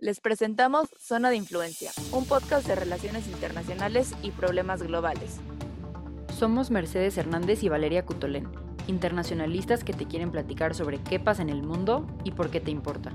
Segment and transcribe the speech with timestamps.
[0.00, 5.40] Les presentamos Zona de Influencia, un podcast de relaciones internacionales y problemas globales.
[6.38, 8.48] Somos Mercedes Hernández y Valeria Cutolén,
[8.86, 12.70] internacionalistas que te quieren platicar sobre qué pasa en el mundo y por qué te
[12.70, 13.10] importa.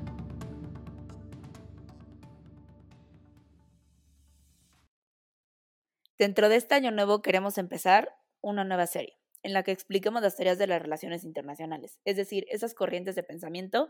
[6.18, 10.36] Dentro de este año nuevo queremos empezar una nueva serie en la que expliquemos las
[10.36, 13.90] teorías de las relaciones internacionales, es decir, esas corrientes de pensamiento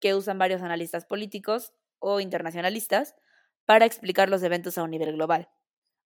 [0.00, 1.74] que usan varios analistas políticos
[2.04, 3.14] o internacionalistas
[3.64, 5.48] para explicar los eventos a un nivel global.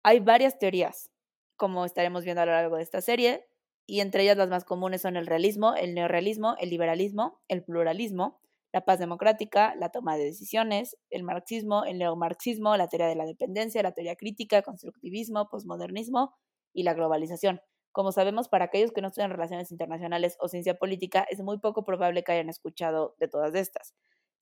[0.03, 1.09] Hay varias teorías,
[1.55, 3.47] como estaremos viendo a lo largo de esta serie,
[3.87, 8.41] y entre ellas las más comunes son el realismo, el neorrealismo, el liberalismo, el pluralismo,
[8.73, 13.25] la paz democrática, la toma de decisiones, el marxismo, el neomarxismo, la teoría de la
[13.25, 16.35] dependencia, la teoría crítica, constructivismo, posmodernismo
[16.73, 17.61] y la globalización.
[17.93, 21.85] Como sabemos, para aquellos que no estudian relaciones internacionales o ciencia política, es muy poco
[21.85, 23.95] probable que hayan escuchado de todas estas.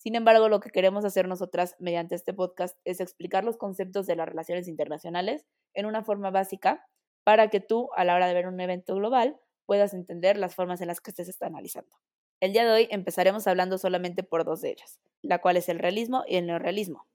[0.04, 4.18] Sin embargo, lo que queremos hacer nosotras mediante este podcast es explicar los conceptos de
[4.18, 6.86] las relaciones internacionales en una forma básica
[7.24, 10.82] para que tú, a la hora de ver un evento global, puedas entender las formas
[10.82, 11.96] en las que se está analizando.
[12.42, 15.80] El día de hoy empezaremos hablando solamente por dos de ellas, la cual es el
[15.80, 17.08] realismo y el neorrealismo.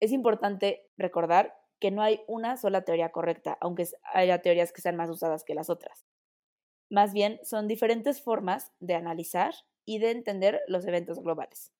[0.00, 4.96] Es importante recordar que no hay una sola teoría correcta, aunque haya teorías que sean
[4.96, 6.04] más usadas que las otras.
[6.90, 11.70] Más bien, son diferentes formas de analizar y de entender los eventos globales.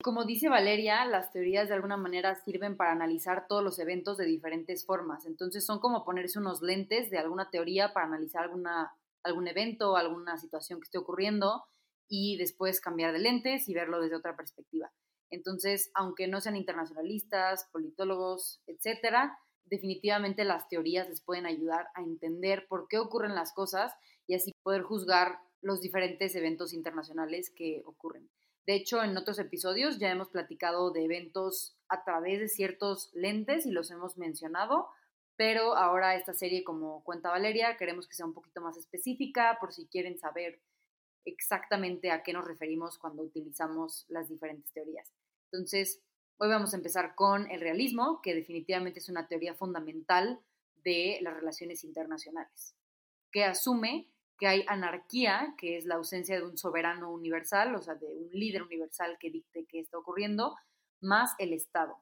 [0.00, 4.26] Como dice Valeria, las teorías de alguna manera sirven para analizar todos los eventos de
[4.26, 5.26] diferentes formas.
[5.26, 8.48] Entonces son como ponerse unos lentes de alguna teoría para analizar
[9.24, 11.64] algún evento, alguna situación que esté ocurriendo
[12.08, 14.92] y después cambiar de lentes y verlo desde otra perspectiva.
[15.30, 22.66] Entonces, aunque no sean internacionalistas, politólogos, etcétera, definitivamente las teorías les pueden ayudar a entender
[22.68, 23.92] por qué ocurren las cosas
[24.28, 28.30] y así poder juzgar los diferentes eventos internacionales que ocurren.
[28.68, 33.66] De hecho, en otros episodios ya hemos platicado de eventos a través de ciertos lentes
[33.66, 34.88] y los hemos mencionado,
[35.36, 39.72] pero ahora esta serie, como cuenta Valeria, queremos que sea un poquito más específica por
[39.72, 40.60] si quieren saber
[41.24, 45.12] exactamente a qué nos referimos cuando utilizamos las diferentes teorías.
[45.50, 46.02] Entonces,
[46.40, 50.40] Hoy vamos a empezar con el realismo, que definitivamente es una teoría fundamental
[50.84, 52.76] de las relaciones internacionales,
[53.32, 57.96] que asume que hay anarquía, que es la ausencia de un soberano universal, o sea,
[57.96, 60.56] de un líder universal que dicte qué está ocurriendo,
[61.00, 61.96] más el Estado.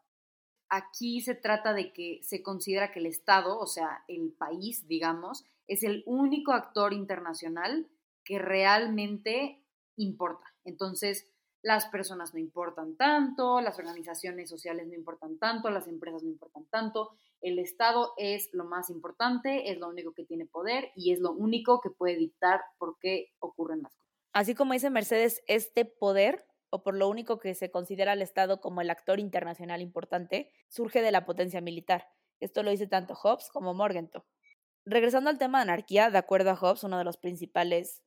[0.69, 5.45] Aquí se trata de que se considera que el Estado, o sea, el país, digamos,
[5.67, 7.89] es el único actor internacional
[8.23, 9.63] que realmente
[9.97, 10.53] importa.
[10.65, 11.29] Entonces,
[11.63, 16.65] las personas no importan tanto, las organizaciones sociales no importan tanto, las empresas no importan
[16.67, 21.21] tanto, el Estado es lo más importante, es lo único que tiene poder y es
[21.21, 24.07] lo único que puede dictar por qué ocurren las cosas.
[24.33, 28.61] Así como dice Mercedes, este poder, o por lo único que se considera al Estado
[28.61, 32.09] como el actor internacional importante, surge de la potencia militar.
[32.41, 34.25] Esto lo dice tanto Hobbes como Morgenthau.
[34.85, 38.03] Regresando al tema de anarquía, de acuerdo a Hobbes, uno de los principales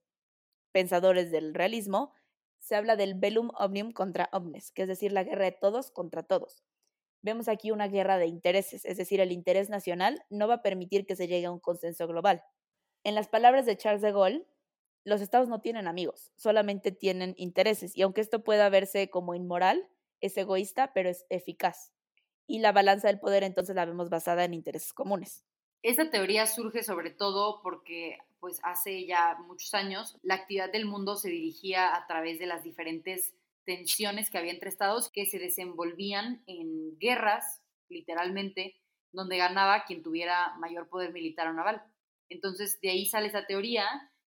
[0.71, 2.13] pensadores del realismo,
[2.59, 6.23] se habla del bellum omnium contra omnes, que es decir, la guerra de todos contra
[6.23, 6.63] todos.
[7.21, 11.05] Vemos aquí una guerra de intereses, es decir, el interés nacional no va a permitir
[11.05, 12.43] que se llegue a un consenso global.
[13.03, 14.45] En las palabras de Charles de Gaulle,
[15.03, 19.89] los estados no tienen amigos, solamente tienen intereses, y aunque esto pueda verse como inmoral,
[20.21, 21.91] es egoísta, pero es eficaz.
[22.47, 25.45] Y la balanza del poder entonces la vemos basada en intereses comunes.
[25.81, 31.15] Esta teoría surge sobre todo porque pues hace ya muchos años la actividad del mundo
[31.15, 33.33] se dirigía a través de las diferentes
[33.69, 38.75] tensiones que había entre estados que se desenvolvían en guerras, literalmente,
[39.11, 41.83] donde ganaba quien tuviera mayor poder militar o naval.
[42.29, 43.85] Entonces, de ahí sale esa teoría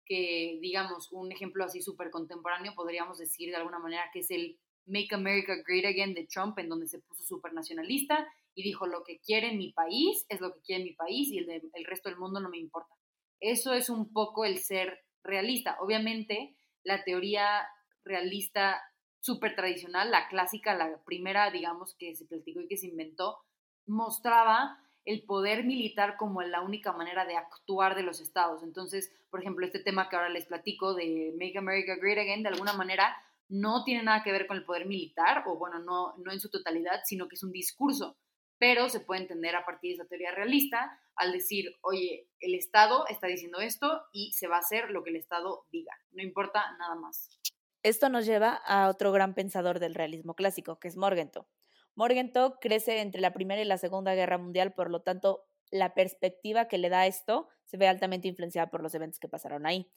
[0.05, 4.57] que, digamos, un ejemplo así súper contemporáneo, podríamos decir de alguna manera que es el
[4.87, 9.03] Make America Great Again de Trump, en donde se puso súper nacionalista y dijo lo
[9.03, 12.17] que quiere mi país es lo que quiere mi país y el, el resto del
[12.17, 12.95] mundo no me importa.
[13.39, 15.77] Eso es un poco el ser realista.
[15.79, 17.67] Obviamente, la teoría
[18.03, 18.81] realista
[19.27, 23.37] súper tradicional, la clásica, la primera, digamos, que se platicó y que se inventó,
[23.85, 28.63] mostraba el poder militar como la única manera de actuar de los estados.
[28.63, 32.49] Entonces, por ejemplo, este tema que ahora les platico de Make America Great Again, de
[32.49, 33.15] alguna manera
[33.49, 36.49] no tiene nada que ver con el poder militar, o bueno, no, no en su
[36.49, 38.17] totalidad, sino que es un discurso
[38.59, 43.05] pero se puede entender a partir de esa teoría realista al decir, oye, el Estado
[43.07, 46.63] está diciendo esto y se va a hacer lo que el Estado diga, no importa
[46.77, 47.39] nada más.
[47.87, 51.47] Esto nos lleva a otro gran pensador del realismo clásico, que es Morgenthau.
[51.95, 56.67] Morgenthau crece entre la Primera y la Segunda Guerra Mundial, por lo tanto, la perspectiva
[56.67, 59.89] que le da esto se ve altamente influenciada por los eventos que pasaron ahí.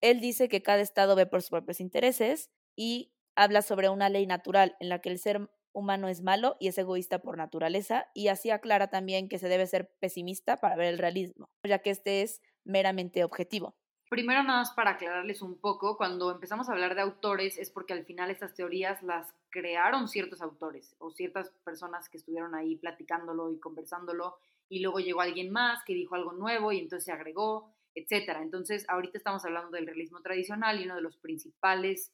[0.00, 4.26] Él dice que cada Estado ve por sus propios intereses y habla sobre una ley
[4.26, 8.28] natural en la que el ser humano es malo y es egoísta por naturaleza, y
[8.28, 12.22] así aclara también que se debe ser pesimista para ver el realismo, ya que este
[12.22, 13.76] es meramente objetivo.
[14.14, 17.94] Primero nada más para aclararles un poco, cuando empezamos a hablar de autores es porque
[17.94, 23.50] al final estas teorías las crearon ciertos autores o ciertas personas que estuvieron ahí platicándolo
[23.50, 24.36] y conversándolo
[24.68, 28.40] y luego llegó alguien más que dijo algo nuevo y entonces se agregó, etcétera.
[28.40, 32.12] Entonces, ahorita estamos hablando del realismo tradicional y uno de los principales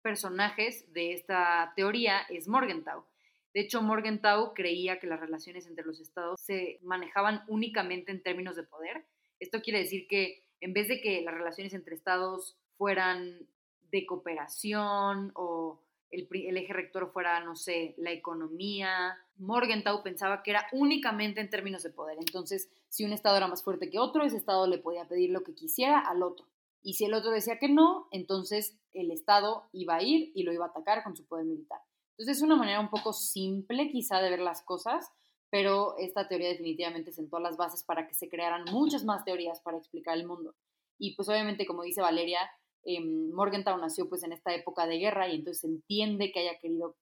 [0.00, 3.04] personajes de esta teoría es Morgenthau.
[3.52, 8.56] De hecho, Morgenthau creía que las relaciones entre los estados se manejaban únicamente en términos
[8.56, 9.04] de poder.
[9.38, 13.46] Esto quiere decir que en vez de que las relaciones entre estados fueran
[13.90, 15.80] de cooperación o
[16.12, 19.18] el, eje rector fuera, no sé, la economía.
[19.38, 22.16] Morgenthau pensaba que era únicamente en términos de poder.
[22.20, 25.42] Entonces, si un Estado era más fuerte que otro, ese Estado le podía pedir lo
[25.42, 26.46] que quisiera al otro.
[26.80, 30.52] Y si el otro decía que no, entonces el Estado iba a ir y lo
[30.52, 31.80] iba a atacar con su poder militar.
[32.12, 35.10] Entonces es una manera un poco simple quizá de ver las cosas,
[35.52, 39.76] pero esta teoría definitivamente sentó las bases para que se crearan muchas más teorías para
[39.76, 40.54] explicar el mundo.
[40.98, 42.38] Y pues obviamente, como dice Valeria,
[42.84, 46.58] eh, Morgenthau nació pues en esta época de guerra y entonces se entiende que haya
[46.58, 46.96] querido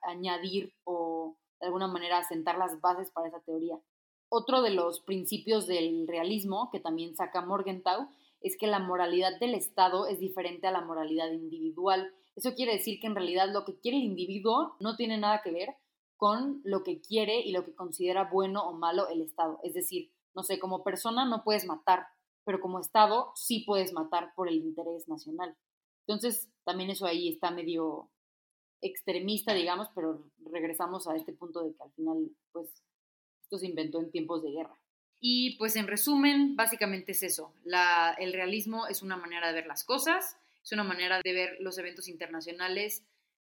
[0.00, 3.78] añadir o de alguna manera sentar las bases para esa teoría.
[4.30, 8.08] Otro de los principios del realismo que también saca Morgenthau
[8.40, 12.10] es que la moralidad del Estado es diferente a la moralidad individual.
[12.36, 15.50] Eso quiere decir que en realidad lo que quiere el individuo no tiene nada que
[15.50, 15.76] ver
[16.16, 19.60] con lo que quiere y lo que considera bueno o malo el Estado.
[19.62, 22.06] Es decir, no sé, como persona no puedes matar,
[22.44, 25.56] pero como Estado sí puedes matar por el interés nacional.
[26.06, 28.08] Entonces, también eso ahí está medio
[28.80, 32.68] extremista, digamos, pero regresamos a este punto de que al final, pues,
[33.42, 34.78] esto se inventó en tiempos de guerra.
[35.20, 37.52] Y pues en resumen, básicamente es eso.
[38.18, 41.78] el realismo es una manera de ver las cosas, es una manera de ver los
[41.78, 43.04] eventos internacionales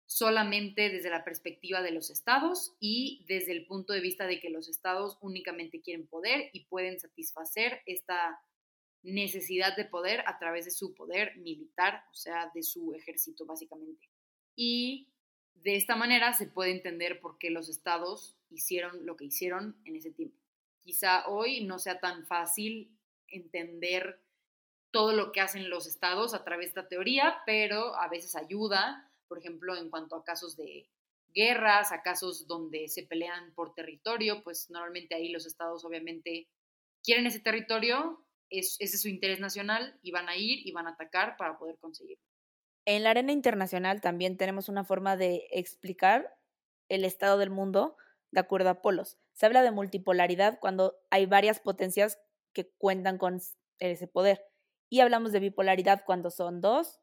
[0.09, 4.49] solamente desde la perspectiva de los estados y desde el punto de vista de que
[4.49, 8.41] los estados únicamente quieren poder y pueden satisfacer esta
[9.03, 14.09] necesidad de poder a través de su poder militar, o sea, de su ejército básicamente.
[14.55, 15.09] Y
[15.53, 19.95] de esta manera se puede entender por qué los estados hicieron lo que hicieron en
[19.95, 20.39] ese tiempo.
[20.81, 22.97] Quizá hoy no sea tan fácil
[23.27, 24.19] entender
[24.89, 29.08] todo lo que hacen los estados a través de esta teoría, pero a veces ayuda,
[29.29, 30.89] por ejemplo, en cuanto a casos de
[31.33, 36.49] guerras, a casos donde se pelean por territorio, pues normalmente ahí los estados obviamente
[37.03, 40.87] quieren ese territorio es, ese es su interés nacional y van a ir y van
[40.87, 42.23] a atacar para poder conseguirlo.
[42.85, 46.35] En la arena internacional también tenemos una forma de explicar
[46.89, 47.95] el estado del mundo
[48.31, 49.19] de acuerdo a polos.
[49.33, 52.19] Se habla de multipolaridad cuando hay varias potencias
[52.53, 53.39] que cuentan con
[53.77, 54.43] ese poder.
[54.89, 56.99] Y hablamos de bipolaridad cuando son dos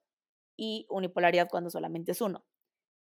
[0.57, 2.45] y unipolaridad cuando solamente es uno.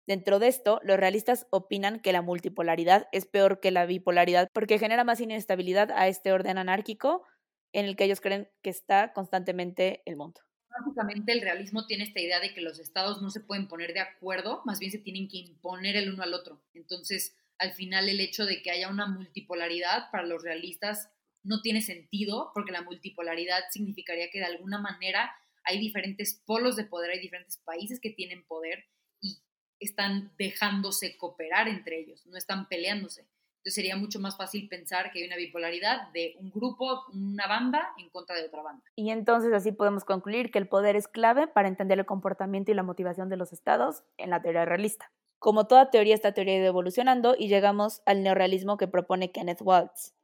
[0.06, 4.78] Dentro de esto, los realistas opinan que la multipolaridad es peor que la bipolaridad porque
[4.78, 7.24] genera más inestabilidad a este orden anárquico
[7.72, 10.40] en el que ellos creen que está constantemente el mundo.
[10.68, 14.00] Básicamente el realismo tiene esta idea de que los estados no se pueden poner de
[14.00, 16.60] acuerdo, más bien se tienen que imponer el uno al otro.
[16.74, 21.10] Entonces, al final el hecho de que haya una multipolaridad para los realistas
[21.42, 25.30] no tiene sentido, porque la multipolaridad significaría que de alguna manera
[25.64, 28.84] hay diferentes polos de poder, hay diferentes países que tienen poder
[29.20, 29.42] y
[29.80, 33.26] están dejándose cooperar entre ellos, no están peleándose.
[33.64, 37.94] Entonces sería mucho más fácil pensar que hay una bipolaridad de un grupo, una banda
[37.96, 38.84] en contra de otra banda.
[38.94, 42.74] Y entonces así podemos concluir que el poder es clave para entender el comportamiento y
[42.74, 45.10] la motivación de los estados en la teoría realista.
[45.38, 49.62] Como toda teoría, esta teoría ha ido evolucionando y llegamos al neorrealismo que propone Kenneth
[49.62, 50.14] Waltz.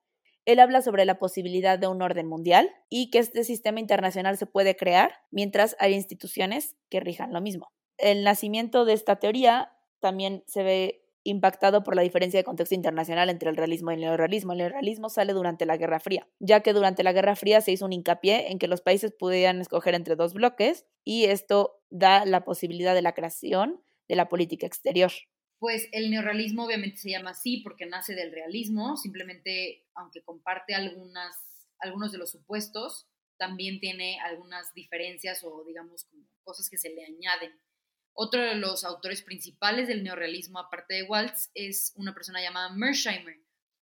[0.44, 4.46] Él habla sobre la posibilidad de un orden mundial y que este sistema internacional se
[4.46, 7.72] puede crear mientras hay instituciones que rijan lo mismo.
[7.98, 13.28] El nacimiento de esta teoría también se ve impactado por la diferencia de contexto internacional
[13.28, 14.52] entre el realismo y el neorrealismo.
[14.52, 17.84] El neorrealismo sale durante la Guerra Fría, ya que durante la Guerra Fría se hizo
[17.84, 22.44] un hincapié en que los países pudieran escoger entre dos bloques y esto da la
[22.44, 25.12] posibilidad de la creación de la política exterior.
[25.60, 31.36] Pues el neorrealismo obviamente se llama así porque nace del realismo, simplemente aunque comparte algunas,
[31.78, 36.08] algunos de los supuestos, también tiene algunas diferencias o digamos
[36.42, 37.52] cosas que se le añaden
[38.22, 43.36] otro de los autores principales del neorrealismo, aparte de Waltz, es una persona llamada Mersheimer.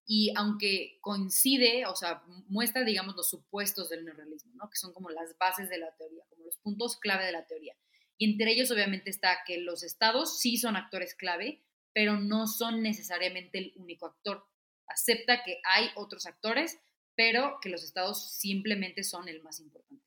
[0.07, 4.69] Y aunque coincide, o sea, muestra, digamos, los supuestos del neorrealismo, ¿no?
[4.71, 7.76] que son como las bases de la teoría, como los puntos clave de la teoría.
[8.25, 11.62] Entre ellos, obviamente, está que los estados sí son actores clave,
[11.93, 14.47] pero no son necesariamente el único actor.
[14.87, 16.79] Acepta que hay otros actores,
[17.14, 20.05] pero que los estados simplemente son el más importante.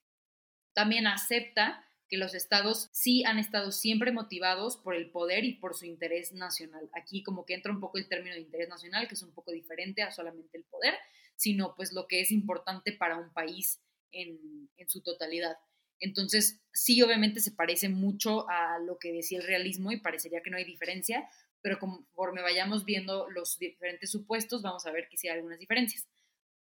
[0.74, 5.76] También acepta que los estados sí han estado siempre motivados por el poder y por
[5.76, 6.90] su interés nacional.
[6.94, 9.52] Aquí como que entra un poco el término de interés nacional, que es un poco
[9.52, 10.96] diferente a solamente el poder,
[11.36, 13.82] sino pues lo que es importante para un país
[14.12, 15.58] en su totalidad.
[16.00, 20.50] Entonces, sí, obviamente se parece mucho a lo que decía el realismo y parecería que
[20.50, 21.30] no hay diferencia,
[21.62, 26.08] pero conforme vayamos viendo los diferentes supuestos, vamos a ver que sí hay algunas diferencias.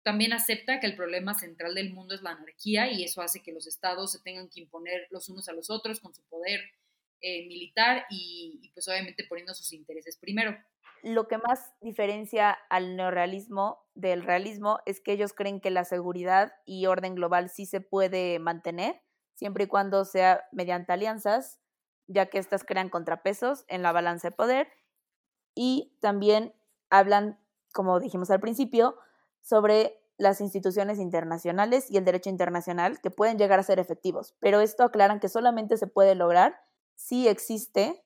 [0.02, 3.52] También acepta que el problema central del mundo es la anarquía y eso hace que
[3.52, 6.60] los estados se tengan que imponer los unos a los otros con su poder
[7.20, 10.56] eh, militar y, y, pues obviamente poniendo sus intereses primero.
[11.02, 16.52] Lo que más diferencia al neorealismo del realismo es que ellos creen que la seguridad
[16.64, 19.01] y orden global sí se puede mantener
[19.42, 21.58] siempre y cuando sea mediante alianzas,
[22.06, 24.68] ya que éstas crean contrapesos en la balanza de poder
[25.52, 26.54] y también
[26.90, 27.40] hablan,
[27.72, 28.94] como dijimos al principio,
[29.40, 34.60] sobre las instituciones internacionales y el derecho internacional que pueden llegar a ser efectivos, pero
[34.60, 36.60] esto aclaran que solamente se puede lograr
[36.94, 38.04] si existe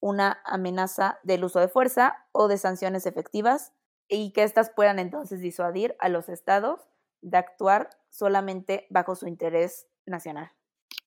[0.00, 3.74] una amenaza del uso de fuerza o de sanciones efectivas
[4.08, 6.88] y que éstas puedan entonces disuadir a los estados
[7.20, 10.50] de actuar solamente bajo su interés nacional.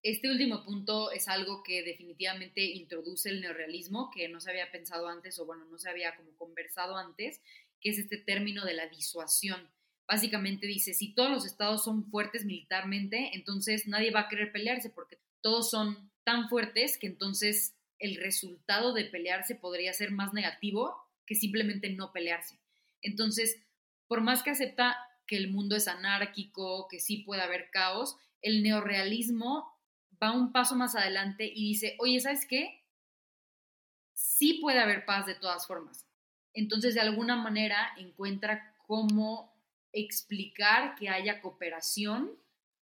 [0.04, 5.08] Este último punto es algo que definitivamente introduce el neorrealismo, que no se había pensado
[5.08, 7.40] antes o bueno, no se había como conversado antes,
[7.80, 9.70] que es este término de la disuasión.
[10.08, 14.90] Básicamente dice, si todos los estados son fuertes militarmente, entonces nadie va a querer pelearse
[14.90, 20.96] porque todos son tan fuertes que entonces el resultado de pelearse podría ser más negativo
[21.28, 22.60] que simplemente no pelearse.
[23.02, 23.62] Entonces,
[24.08, 24.98] por más que acepta
[25.28, 29.71] que el mundo es anárquico, que sí puede haber caos, el neorrealismo
[30.22, 32.84] va un paso más adelante y dice, oye, ¿sabes qué?
[34.14, 36.06] Sí puede haber paz de todas formas.
[36.54, 39.54] Entonces, de alguna manera, encuentra cómo
[39.94, 42.32] explicar que haya cooperación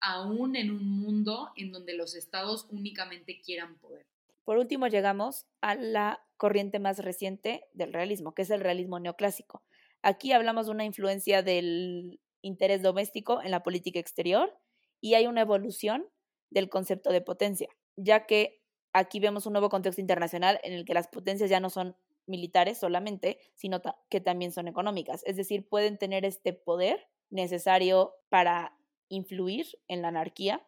[0.01, 4.05] aún en un mundo en donde los estados únicamente quieran poder.
[4.43, 9.61] Por último, llegamos a la corriente más reciente del realismo, que es el realismo neoclásico.
[10.01, 14.57] Aquí hablamos de una influencia del interés doméstico en la política exterior
[15.00, 16.07] y hay una evolución
[16.51, 18.62] del concepto de potencia, ya que
[18.93, 21.96] aquí vemos un nuevo contexto internacional en el que las potencias ya no son
[22.27, 25.24] militares solamente, sino que también son económicas.
[25.25, 28.77] Es decir, pueden tener este poder necesario para
[29.10, 30.65] influir en la anarquía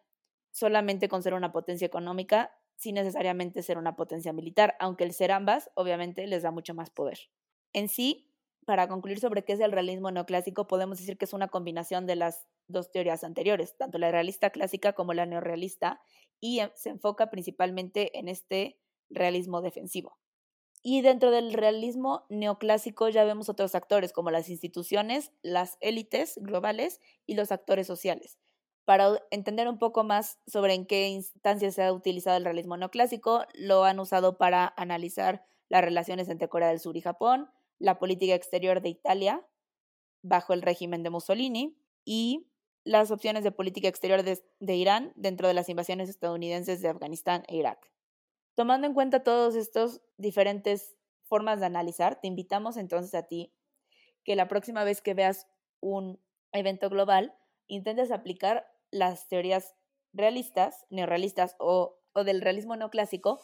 [0.50, 5.32] solamente con ser una potencia económica, sin necesariamente ser una potencia militar, aunque el ser
[5.32, 7.18] ambas obviamente les da mucho más poder.
[7.72, 8.33] En sí,
[8.64, 12.16] para concluir sobre qué es el realismo neoclásico, podemos decir que es una combinación de
[12.16, 16.00] las dos teorías anteriores, tanto la realista clásica como la neorrealista,
[16.40, 18.78] y se enfoca principalmente en este
[19.10, 20.18] realismo defensivo.
[20.82, 27.00] Y dentro del realismo neoclásico ya vemos otros actores como las instituciones, las élites globales
[27.24, 28.38] y los actores sociales.
[28.84, 33.46] Para entender un poco más sobre en qué instancias se ha utilizado el realismo neoclásico,
[33.54, 38.34] lo han usado para analizar las relaciones entre Corea del Sur y Japón, la política
[38.34, 39.46] exterior de Italia
[40.22, 42.46] bajo el régimen de Mussolini y
[42.84, 47.56] las opciones de política exterior de, Irán dentro de las invasiones estadounidenses de Afganistán e
[47.56, 47.90] Irak.
[48.54, 53.52] Tomando en cuenta todas estas diferentes formas de analizar, te invitamos entonces a ti
[54.22, 55.46] que la próxima vez que veas
[55.80, 56.20] un
[56.52, 57.34] evento global,
[57.66, 59.74] intentes aplicar las teorías
[60.12, 63.40] realistas, neorrealistas o, o del realismo neoclásico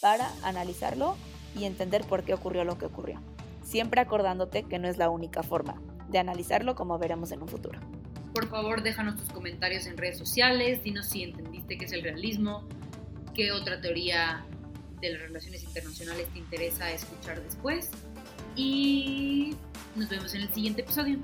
[0.00, 1.16] para analizarlo
[1.56, 3.22] y entender por qué ocurrió lo que ocurrió
[3.68, 7.78] siempre acordándote que no es la única forma de analizarlo como veremos en un futuro.
[8.32, 12.66] Por favor, déjanos tus comentarios en redes sociales, dinos si entendiste qué es el realismo,
[13.34, 14.44] qué otra teoría
[15.00, 17.90] de las relaciones internacionales te interesa escuchar después
[18.56, 19.54] y
[19.96, 21.18] nos vemos en el siguiente episodio.